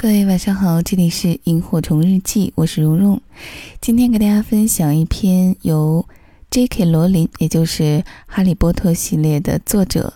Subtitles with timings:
[0.00, 3.20] 各位晚上好，这里是萤火虫日记，我是蓉蓉。
[3.80, 6.06] 今天给大家分享一篇由
[6.50, 6.84] J.K.
[6.84, 7.82] 罗琳，也就是
[8.24, 10.14] 《哈利波特》系列的作者，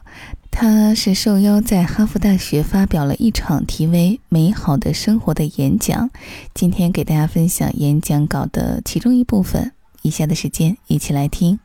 [0.52, 6.08] 他是受邀在哈佛大学发表了一场题为《美好的生活》的演讲。
[6.54, 9.72] 今天给大家分享演讲稿的其中一部分，
[10.02, 11.58] 以下的时间一起来听。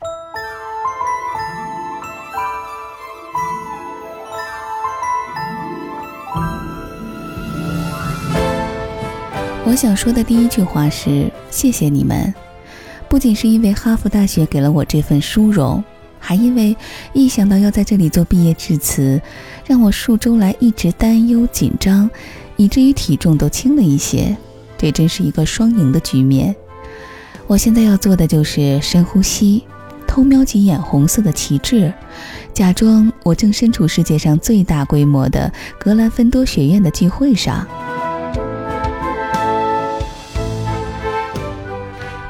[9.68, 12.34] 我想说的第一句话是：谢谢你们，
[13.06, 15.84] 不仅是因为哈佛大学给了我这份殊荣，
[16.18, 16.74] 还因为
[17.12, 19.20] 一想到要在这里做毕业致辞，
[19.66, 22.08] 让我数周来一直担忧紧张，
[22.56, 24.34] 以至于体重都轻了一些。
[24.78, 26.56] 这真是一个双赢的局面。
[27.46, 29.62] 我现在要做的就是深呼吸，
[30.06, 31.92] 偷瞄几眼红色的旗帜，
[32.54, 37.68] 假装我正身处世界上最大规模的格兰芬多学院的聚会上。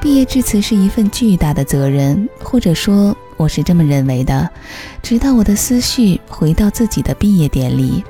[0.09, 4.49] 毕业致辞是一份巨大的责任，或者说我是这么认为的。
[5.03, 8.03] 直到我的思绪回到自己的毕业典礼，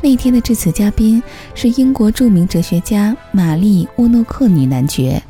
[0.00, 1.22] 那天的致辞嘉宾
[1.54, 5.22] 是英国著名哲学家玛丽·沃诺克女男爵。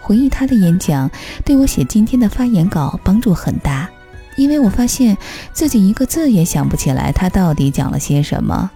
[0.00, 1.10] 回忆她的演讲，
[1.44, 3.90] 对我写今天的发言稿帮助很大，
[4.36, 5.18] 因为我发现
[5.52, 8.70] 自己一个字也想不起来她到底讲了些什么。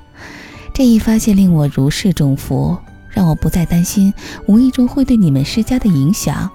[0.75, 2.77] 这一发现令我如释重负，
[3.11, 4.13] 让我不再担心
[4.47, 6.51] 无意中会对你们施加的影响。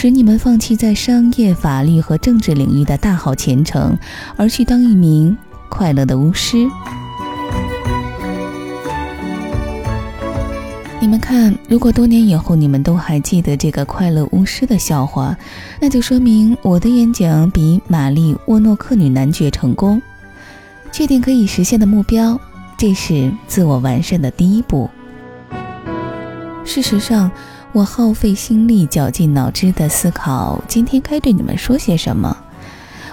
[0.00, 3.98] 使你们放弃在商业、法律和政治领域的大好前程，
[4.36, 5.36] 而去当一名
[5.68, 6.68] 快乐的巫师。
[11.00, 15.36] 你们看，如果多年以后你们都还记得这个快乐巫师的笑话，
[15.80, 20.00] 那就说明我的演讲比玛丽·沃诺克女男爵成功。
[20.92, 22.40] 确定可以实现的目标，
[22.76, 24.88] 这是自我完善的第一步。
[26.64, 27.28] 事实上。
[27.72, 32.36] 我耗费心力、绞尽脑汁地思考今天该对你们说些什么。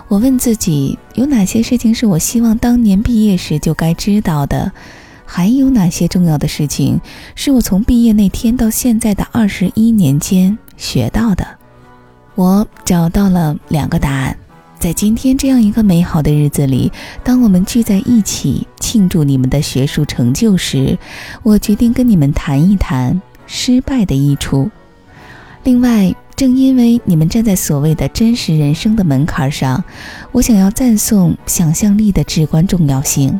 [0.07, 4.71] 我问自己，有哪些事情是我希望当年毕业时就该知道的？
[5.25, 7.01] 还有哪些重要的事情
[7.33, 11.45] 是我从毕业那天到现在的二十一年间学到的？
[12.35, 14.37] 我找到了两个答案。
[14.77, 16.91] 在今天这样一个美好的日子里，
[17.23, 20.97] 当我们聚在一起庆祝你们的学术成就时，
[21.41, 23.19] 我决定跟你们谈一谈。
[23.47, 24.69] 失败的益处。
[25.63, 29.83] 另外，正因为你们站在所谓的真实人生的门槛上，
[30.31, 33.39] 我想要赞颂想象力的至关重要性。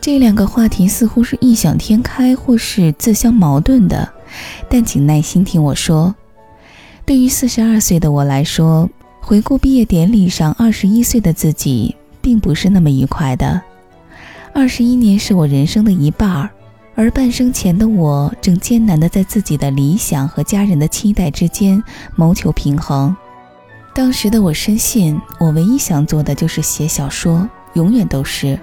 [0.00, 4.08] 这两个话题似乎是异想天开，或是自相矛盾的，
[4.70, 6.14] 但请耐心听我说。
[7.04, 8.88] 对于四十二岁的我来说，
[9.20, 13.60] 回顾毕业典礼上二十一岁的自己，并不是那么愉快的。
[14.54, 16.48] 二十一年是我人生的一半儿。
[16.98, 21.80] 而半生前的我正艰难地在自己的理想和家人的期待之间
[22.16, 23.16] 谋求平衡。
[23.94, 28.58] 当时的我深信，我唯一想做的就是写小说，永远都是。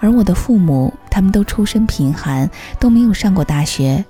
[0.00, 4.04] 而我的父母，他们都出身贫寒，都没有上过大学，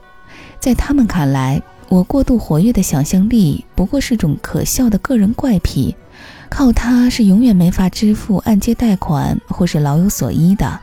[0.58, 1.60] 在他们看来，
[1.90, 5.94] 我过度活跃的想象力不过是种可笑的个人怪癖，
[6.48, 10.80] 靠它是永远没法支付按揭贷款或是老有所依的。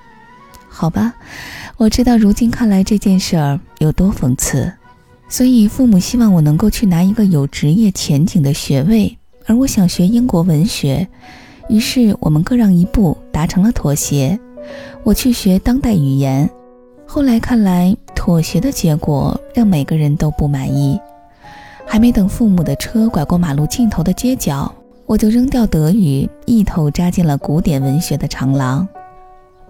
[0.72, 1.14] 好吧，
[1.80, 4.70] 我知道如今看来这件事儿有多讽刺，
[5.30, 11.08] 所以父母希望我能够去拿一个有职业前景的学位，而我想学英国文学，
[11.70, 14.38] 于是我们各让一步，达成了妥协。
[15.06, 16.50] 我去学当代语言，
[17.06, 21.00] 后来看来，妥协的结果让每个人都不满意。
[21.88, 24.70] 还没等父母的车拐过马路尽头的街角，
[25.06, 28.86] 我就扔掉德语，一头扎进了古典文学的长廊。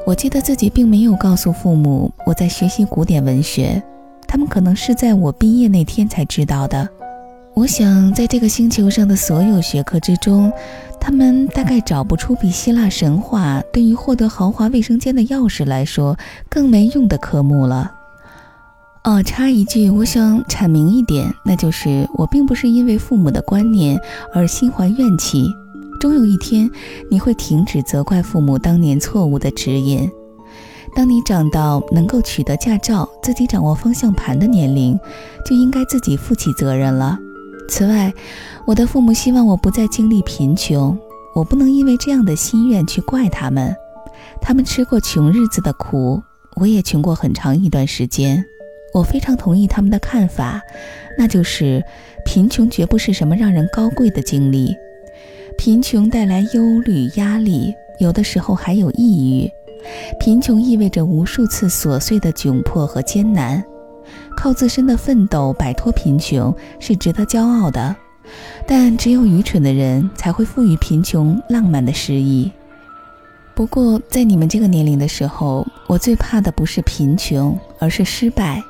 [0.09, 3.79] 我记得自己并没有告诉父母我在学习古典文学，
[4.27, 6.89] 他们可能是在我毕业那天才知道的。
[7.53, 10.51] 我想，在这个星球上的所有学科之中，
[10.99, 16.17] 他们大概找不出比希腊神话对于获得豪华卫生间的钥匙来说
[16.49, 17.91] 更没用的科目了。
[19.03, 24.01] 哦，插一句，我想阐明一点，那就是我并不是因为父母的观念
[24.33, 25.45] 而心怀怨气。
[25.99, 26.71] 终有一天，
[27.11, 30.09] 你会停止责怪父母当年错误的指引。
[30.95, 34.97] 当你长到能够取得驾照、自己掌握方向盘的年龄，
[35.45, 37.19] 就应该自己负起责任了。
[37.67, 38.11] 此外，
[38.65, 40.97] 我的父母希望我不再经历贫穷，
[41.35, 43.75] 我不能因为这样的心愿去怪他们。
[44.41, 46.23] 他们吃过穷日子的苦，
[46.55, 48.43] 我也穷过很长一段时间。
[48.93, 50.59] 我非常同意他们的看法，
[51.17, 51.83] 那就是
[52.25, 54.73] 贫穷绝不是什么让人高贵的经历。
[55.59, 59.51] 贫穷带来忧虑、压力，有的时候还有抑郁。
[60.17, 63.61] 贫穷意味着无数次琐碎的窘迫和艰难。
[64.37, 67.93] 靠自身的奋斗摆脱贫穷是值得骄傲的，
[68.65, 72.49] 但只有愚蠢的人才会赋予贫穷浪漫的诗意。
[73.53, 78.63] 不过，在你们这个年龄的时候，我最怕的不是贫穷，而是失败。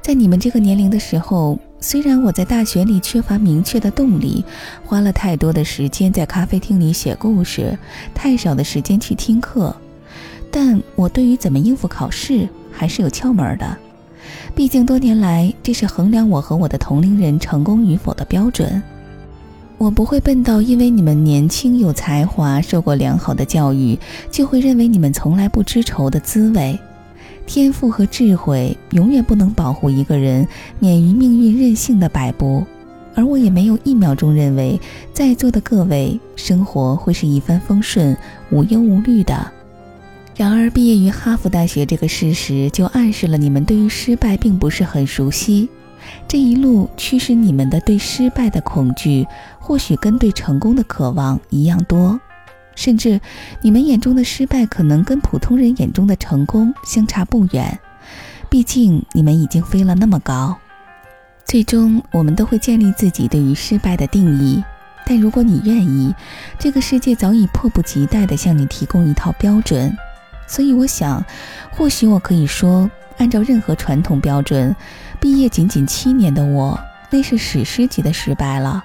[0.00, 4.42] 在你们这个年龄的时候，虽然我在大学里缺乏明确的动力，
[4.84, 7.78] 花了太多的时间在咖啡厅里写故事，
[8.14, 9.74] 太少的时间去听课，
[10.50, 13.76] 但我对于怎么应付考试还是有窍门的。
[14.54, 18.82] 毕竟多年来，这是衡量我和我的同龄人成功与否的标准。
[19.76, 23.98] 我不会笨到因为你们年轻有才华、受过良好的教育，
[24.30, 26.78] 就会认为你们从来不知愁的滋味。
[27.46, 30.46] 天赋和智慧永远不能保护一个人
[30.78, 32.64] 免于命运任性的摆布，
[33.14, 34.80] 而我也没有一秒钟认为
[35.12, 38.16] 在座的各位生活会是一帆风顺、
[38.50, 39.52] 无忧无虑的。
[40.36, 45.68] 然而，毕业于哈佛大学这个事实就暗示了你们对于失败并不是很熟悉。
[46.26, 49.26] 这一路驱使你们的对失败的恐惧，
[49.60, 52.18] 或许跟对成功的渴望一样多，
[52.74, 53.20] 甚至
[53.60, 57.78] 你们眼中的失败可能跟普通人眼中的成功相差不远。
[58.50, 60.56] 毕竟你们已经飞了那么高。
[61.44, 64.62] 最终，我们都会建立自己对于失败的定义。
[65.06, 66.14] 但如果你愿意，
[66.58, 69.94] 这个世界早已迫不及待地向你提供一套标准。
[70.46, 71.24] 所以，我想，
[71.70, 74.74] 或许我可以说，按照任何传统标准。
[75.20, 76.78] 毕业仅仅七年的我，
[77.10, 78.82] 那是史诗级的失败了。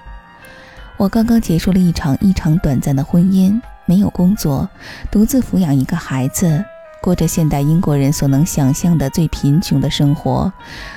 [0.96, 3.58] 我刚刚结束了一场异常短暂的婚姻，
[3.90, 4.70] 没有工作，
[5.10, 6.64] 独自抚养一个孩子，
[7.02, 10.52] 过着现代英国人所能想象的最贫穷的生活，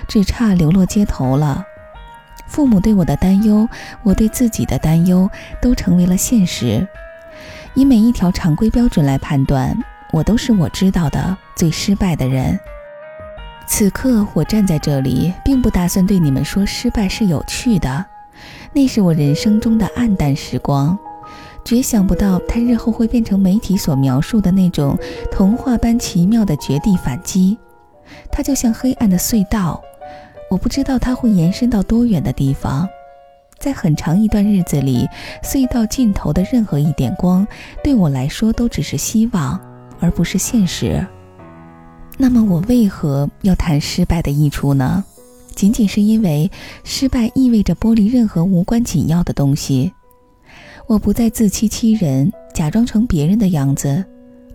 [0.07, 1.65] 只差流落街头了。
[2.45, 3.67] 父母对我的担忧，
[4.03, 5.27] 我对自己的担忧，
[5.59, 6.87] 都成为了现实。
[7.73, 9.75] 以每一条常规标准来判断，
[10.11, 12.59] 我都是我知道的最失败的人。
[13.65, 18.05] 此刻我站在这里，并不打算对你们说失败是有趣的，
[18.71, 20.95] 那是我人生中的暗淡时光，
[21.65, 24.97] 绝想不到他日后会变成媒体所描述的那种
[25.31, 27.57] 童话般奇妙的绝地反击。
[28.31, 29.81] 它就像黑暗的隧道，
[30.49, 32.87] 我不知道它会延伸到多远的地方。
[33.57, 35.07] 在很长一段日子里，
[35.41, 37.47] 隧道尽头的任何一点光，
[37.81, 39.59] 对我来说都只是希望，
[40.01, 41.05] 而不是现实。
[42.17, 45.03] 那么我为何要谈失败的益处呢？
[45.55, 46.51] 仅仅是因为
[46.83, 49.93] 失败意味着剥离任何无关紧要的东西。
[50.87, 54.03] 我不再自欺欺人，假装成别人的样子，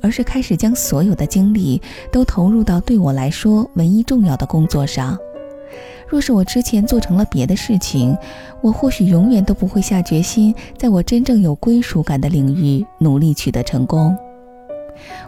[0.00, 1.80] 而是开始将所有的精力
[2.12, 5.18] 都投入到对我来说唯一重要的工作上。
[6.06, 8.16] 若是我之前做成了别的事情，
[8.60, 14.16] 我或许永远都不会下决心在我真正有归属感的领域努力取得成功。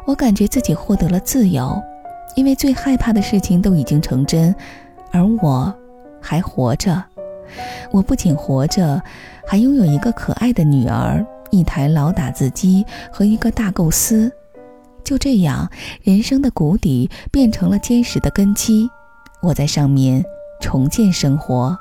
[0.06, 1.80] 我感觉自己获得了自由。
[2.36, 4.54] 因为最害怕的事情都已经成真，
[5.10, 5.74] 而我
[6.20, 7.04] 还活着。
[7.90, 9.02] 我不仅活着，
[9.46, 14.30] 还拥有一个可爱的女儿、一台老打字机和一个大构思。
[15.02, 15.68] 就这样，
[16.02, 18.88] 人生的谷底变成了坚实的根基。
[19.42, 20.24] 我在上面
[20.60, 21.76] 重建生活。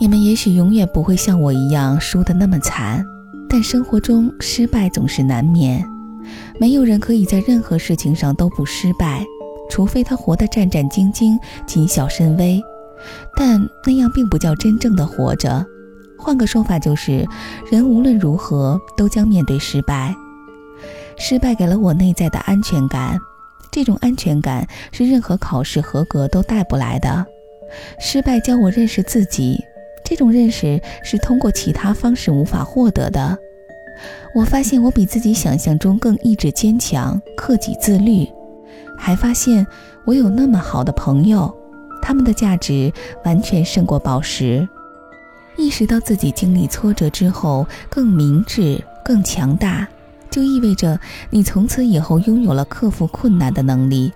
[0.00, 3.04] 你们也许永远不会像我一样输得那么惨，
[3.48, 5.84] 但生活中失败总是难免。
[6.58, 9.24] 没有人可以在任何事情上都不失败，
[9.70, 12.60] 除非他活得战战兢兢、谨小慎微。
[13.36, 15.64] 但那样并不叫真正的活着。
[16.18, 17.26] 换个说法就是，
[17.70, 20.14] 人无论如何都将面对失败。
[21.18, 23.18] 失败给了我内在的安全感，
[23.70, 27.26] 这种安全感是任何考试合格都带不来的。
[27.98, 29.58] 失败教我认识自己，
[30.04, 33.36] 这种认识是通过其他方式无法获得的。
[34.34, 38.26] 我发现我比自己想象中更意志坚强、克己自律，
[38.96, 39.66] 还发现
[40.06, 41.54] 我有那么好的朋友，
[42.02, 42.92] 他们的价值
[43.24, 44.68] 完全胜过宝石。
[45.56, 49.86] 意识到自己经历挫折之后更明智、更强大，
[50.30, 50.98] 就意味着
[51.30, 54.12] 你从此以后拥有了克服困难的能力。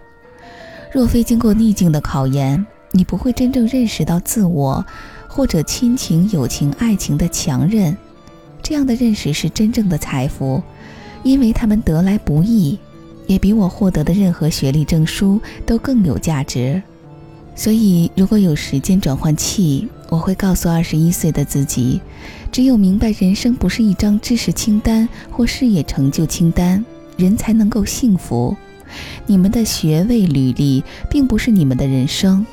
[0.92, 4.84] 若非经过逆境的考验，你不会真正认识到自我，
[5.28, 7.94] 或者亲情、友情、爱情的强韧。
[8.62, 10.62] 这样的认识是真正的财富，
[11.22, 12.78] 因为他们得来不易，
[13.26, 16.82] 也比我获得的任何学历证书都更有价值。
[17.56, 22.00] 所以，如果有时间转换器，我会告诉二十一岁的自己：
[22.52, 26.84] 只有明白人生不是一张知识清单或事业成就清单，
[27.16, 28.54] 人才能够幸福。
[29.26, 32.44] 你们的学位履历并不是你们的人生，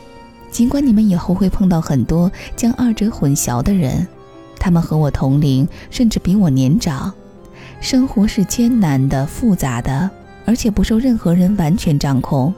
[0.49, 4.07] 尽管你们以后会碰到很多将二者混淆的人。
[4.57, 7.13] 他们和我同龄，甚至比我年长。
[7.81, 10.09] 生活是艰难的、复杂的，
[10.45, 12.53] 而且不受任何人完全掌控。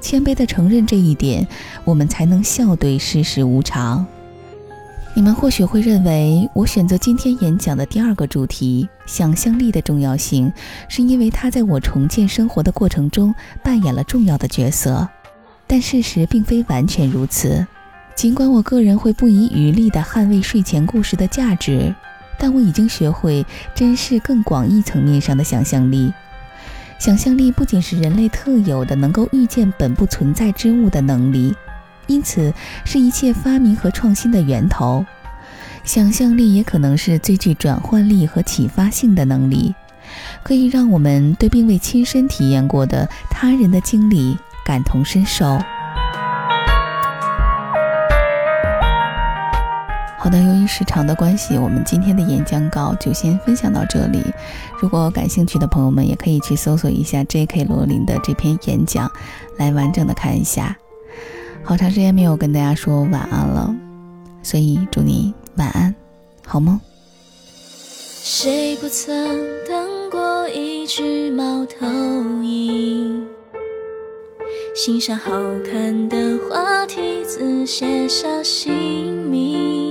[0.00, 1.46] 谦卑地承认这一点，
[1.84, 4.06] 我们才能笑对世事无常。
[5.16, 10.52] 你们或许会认为，我选择今天演讲的第二个主题——想象力的重要性，
[10.88, 15.08] 是因为它在我重建生活的过程中扮演了重要的角色。
[15.66, 17.64] 但事实并非完全如此。
[18.16, 21.94] 尽管我个人会不遗余力地捍卫睡前故事的价值，
[22.36, 26.12] 但我已经学会珍视更广义层面上的想象力。
[27.04, 31.54] 想象力不仅是人类特有的能够预见本不存在之物的能力。
[32.06, 32.50] 因此，
[32.86, 35.04] 是一切发明和创新的源头。
[35.84, 39.74] 想象力也可能是最具转换力和启发性的能力，
[40.42, 45.58] 可以让我们对并未亲身体验过的他人的经历感同身受。
[50.24, 54.22] 好的，由于时长的关系，我们今天的演讲稿就先分享到这里。
[54.80, 57.64] 如果感兴趣的朋友们，也可以去搜索一下 J.K.
[57.64, 59.12] 罗琳的这篇演讲，
[59.58, 60.74] 来完整的看一下。
[61.62, 63.76] 好长时间没有跟大家说晚安了，
[64.42, 65.94] 所以祝你晚安，
[66.46, 66.80] 好梦。
[68.22, 69.14] 谁不曾
[69.68, 71.86] 等过一只猫头
[72.42, 73.26] 鹰？
[74.74, 75.30] 欣赏好
[75.70, 76.16] 看的
[76.48, 79.83] 花题字，写下姓名。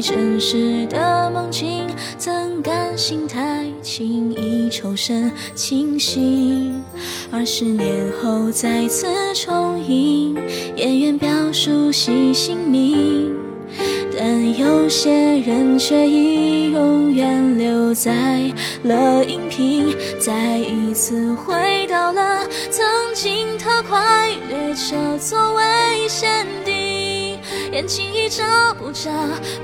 [0.00, 1.86] 真实的梦境。
[2.16, 6.82] 怎甘心太轻易抽身清醒，
[7.30, 10.36] 二十年后再次重映，
[10.76, 13.34] 演员表熟悉姓名，
[14.16, 18.52] 但有些人却已永远留在
[18.82, 26.99] 了荧屏，再一次回到了曾经特快列车座位限定，
[27.72, 29.10] 眼睛一眨不眨，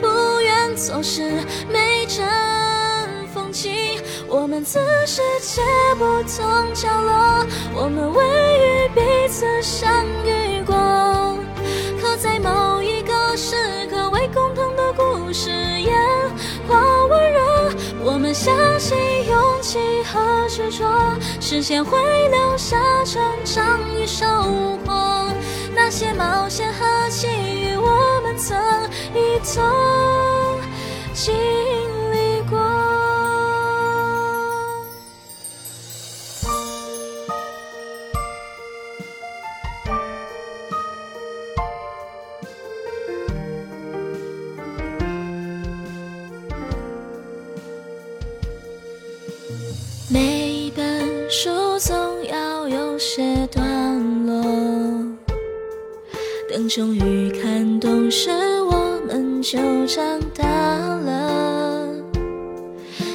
[0.01, 1.23] 不愿错失
[1.71, 2.25] 每帧。
[4.29, 5.63] 我们自世界
[5.97, 8.25] 不同角落，我们未
[8.59, 11.39] 与彼此相遇过，
[12.01, 13.57] 可在某一个时
[13.89, 15.95] 刻为共同的故事演
[16.69, 17.41] 化温柔。
[18.05, 18.97] 我们相信
[19.27, 20.85] 勇气和执着，
[21.41, 21.99] 时间会
[22.29, 24.27] 留下成长与收
[24.85, 25.33] 获。
[25.75, 27.27] 那些冒险和机
[28.47, 28.57] 曾
[29.12, 29.61] 一同
[59.87, 61.88] 长大了。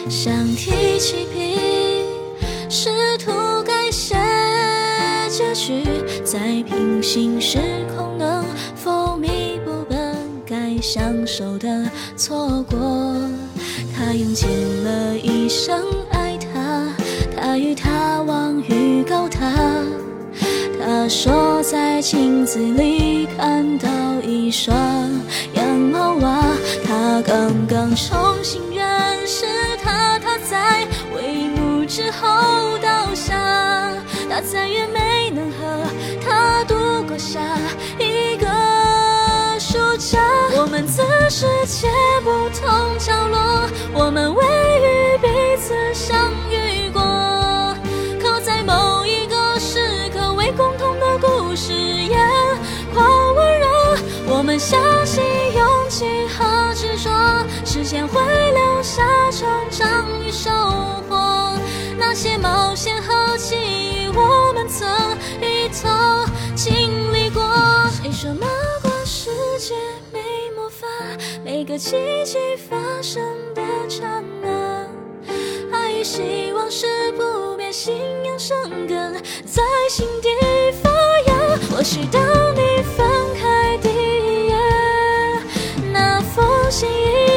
[0.10, 1.58] 想提起笔，
[2.70, 3.32] 试图
[3.64, 4.16] 改写
[5.30, 5.84] 结局，
[6.24, 7.60] 在平行时
[7.96, 8.44] 空能
[8.76, 12.78] 否弥补本该享受的错过？
[13.96, 14.50] 他用尽
[14.84, 16.94] 了一生爱她。
[17.36, 19.52] 他与他望与高塔，
[20.80, 23.90] 他说在镜子里看到
[24.22, 24.76] 一双
[25.72, 26.44] 洋娃娃。
[26.86, 29.46] 他刚刚重新认识
[29.82, 30.86] 他，他在
[31.16, 33.34] 帷幕之后倒下。
[34.30, 35.86] 他再也没能和
[36.26, 37.40] 他度过下
[38.00, 38.48] 一个
[39.60, 40.20] 暑假。
[40.58, 41.88] 我们自世界
[42.24, 47.02] 不同角落，我们未与彼此相遇过，
[48.22, 50.52] 可在某一个时刻，为。
[50.52, 52.20] 共同的故事演，
[54.52, 55.24] 们相信
[55.56, 57.10] 勇气和执着，
[57.64, 58.20] 时间会
[58.52, 60.50] 留下成长与收
[61.08, 61.58] 获。
[61.98, 64.86] 那些冒险和奇遇，我们曾
[65.40, 65.90] 一同
[66.54, 67.42] 经历过。
[67.94, 68.46] 谁说魔
[68.84, 69.74] 幻世界
[70.12, 70.20] 没
[70.54, 70.86] 魔法？
[71.46, 72.38] 每个奇迹
[72.70, 73.24] 发生
[73.56, 74.86] 的刹那，
[75.72, 79.14] 爱与希望是不变，信仰生根
[79.46, 80.28] 在心底
[80.84, 80.90] 发
[81.28, 81.58] 芽。
[81.72, 82.22] 或许当
[82.54, 83.08] 你翻
[83.40, 83.91] 开的，
[86.72, 87.31] 那封信